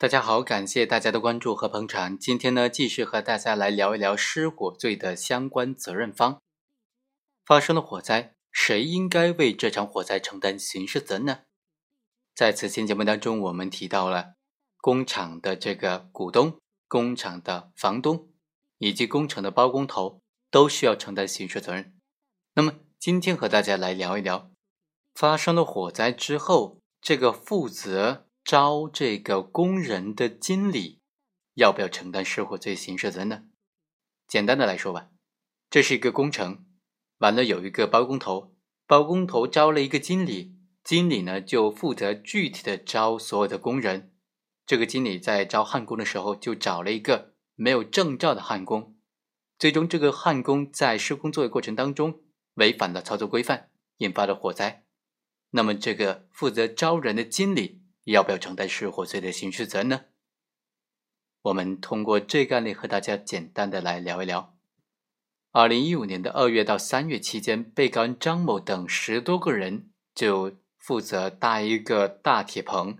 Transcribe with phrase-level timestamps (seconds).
[0.00, 2.16] 大家好，感谢大家的关注和捧场。
[2.16, 6.40] 今天呢，继续和大家来聊一聊失火罪的相关责任方。
[7.44, 11.40] 发生了火灾，谁应该为这场火灾承担刑事责任呢？
[12.32, 14.34] 在此期节目当中，我们提到了
[14.80, 18.28] 工厂的这个股东、工厂的房东
[18.78, 21.98] 以及工程的包工头都需要承担刑事责任。
[22.54, 24.52] 那么，今天和大家来聊一聊，
[25.12, 28.27] 发生了火灾之后，这个负责。
[28.48, 31.02] 招这个工人的经理
[31.52, 33.42] 要不要承担失火罪刑事责任呢？
[34.26, 35.10] 简单的来说吧，
[35.68, 36.64] 这是一个工程，
[37.18, 38.56] 完了有一个包工头，
[38.86, 44.14] 包工头招了一个经理，经理呢就负责具体的招所有的工人。
[44.64, 48.96] 这个经理在招焊工的时候就找了一个没有证照的焊工，
[49.58, 52.22] 最终这个焊工在施工作业过程当中
[52.54, 54.86] 违反了操作规范，引发了火灾。
[55.50, 57.77] 那么这个负责招人的经理。
[58.12, 60.00] 要不要承担失火罪的刑事责任呢？
[61.42, 64.56] 我们通过这个案例和大家简单的来聊一聊。
[65.52, 72.98] 二零一五年的二月到三月期间，被告人张某等十多个人就负责搭一个大铁棚，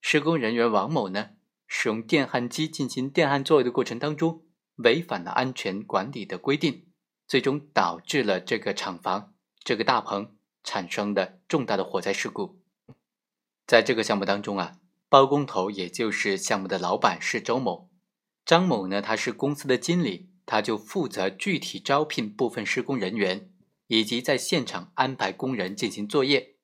[0.00, 1.30] 施工人员王某呢，
[1.66, 4.46] 使用电焊机进行电焊作业的过程当中，
[4.76, 6.88] 违反了安全管理的规定，
[7.26, 12.62] 最终导致了这个厂房这个大棚产生的重大的火灾事故。
[13.68, 14.78] 在这个项目当中啊，
[15.10, 17.90] 包工头也就是项目的老板是周某，
[18.46, 23.52] 张某呢他是公司的经理，他就负责具体招聘部分施工人员，
[23.88, 26.54] 以及在现场安排工人进行作业。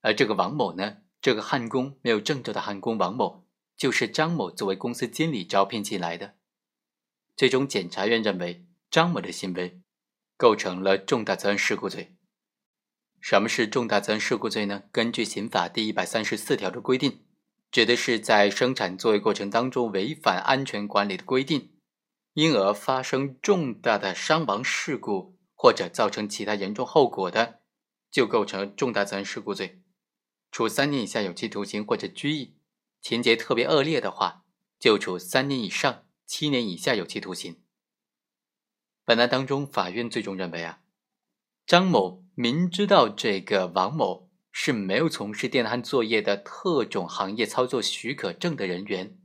[0.00, 3.44] 而这个王某呢，这个焊工没有证照的焊工王某，
[3.76, 6.36] 就是张某作为公司经理招聘进来的。
[7.36, 9.82] 最终，检察院认为张某的行为
[10.38, 12.15] 构成了重大责任事故罪。
[13.20, 14.84] 什么是重大责任事故罪呢？
[14.92, 17.24] 根据刑法第一百三十四条的规定，
[17.72, 21.72] 指的是在生产作业过程当中违反安全管理的规定，
[22.34, 27.60] 因而发生重大的伤亡事故或者造成其他严重后果的，
[28.10, 29.82] 就构成重大责任事故罪，
[30.52, 32.54] 处三年以下有期徒刑或者拘役；
[33.02, 34.44] 情节特别恶劣的话，
[34.78, 37.60] 就处三年以上七年以下有期徒刑。
[39.04, 40.80] 本案当中，法院最终认为啊。
[41.66, 49.18] 张某明知道这个王某是没有从事电焊作业的特种行业操作许可证的人员，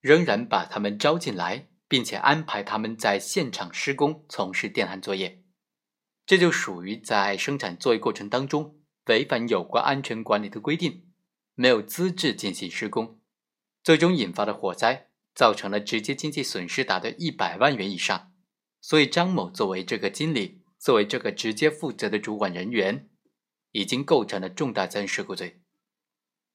[0.00, 5.42] 仍然把他们招进来，并且安排他们在现场施工从事电焊作业，
[6.24, 11.08] 这就属于在生产作业过程当中违反有关安全管理的规定，
[11.56, 13.18] 没有资质进行施工，
[13.82, 18.32] 最终引发的火灾，造成了直接经济损失达到一百万元以上。
[18.80, 20.57] 所以张某作为这个经理。
[20.78, 23.08] 作为这个直接负责的主管人员，
[23.72, 25.60] 已经构成了重大责任事故罪。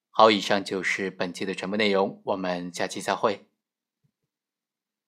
[0.10, 3.48] 好，以上就是本期的全部内容，我们下期再会。